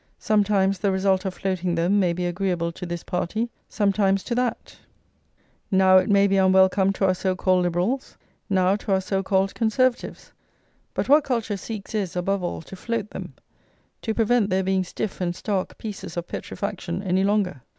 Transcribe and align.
Sometimes 0.17 0.79
the 0.79 0.91
result 0.91 1.25
of 1.25 1.35
floating 1.35 1.75
them 1.75 1.99
may 1.99 2.11
be 2.11 2.25
agreeable 2.25 2.71
to 2.71 2.87
this 2.87 3.03
party, 3.03 3.51
sometimes 3.69 4.23
to 4.23 4.33
that; 4.33 4.75
now 5.69 5.97
it 5.99 6.09
may 6.09 6.25
be 6.25 6.37
unwelcome 6.37 6.91
to 6.93 7.05
our 7.05 7.13
so 7.13 7.35
called 7.35 7.61
Liberals, 7.61 8.17
now 8.49 8.75
to 8.77 8.93
our 8.93 8.99
so 8.99 9.21
called 9.21 9.53
Conservatives; 9.53 10.33
but 10.95 11.07
what 11.07 11.23
culture 11.23 11.55
seeks 11.55 11.93
is, 11.93 12.15
above 12.15 12.41
all, 12.43 12.63
to 12.63 12.75
float 12.75 13.11
them, 13.11 13.35
to 14.01 14.15
prevent 14.15 14.49
their 14.49 14.63
being 14.63 14.83
stiff 14.83 15.21
and 15.21 15.35
stark 15.35 15.77
pieces 15.77 16.17
of 16.17 16.25
petrifaction 16.27 17.03
any 17.03 17.23
longer. 17.23 17.61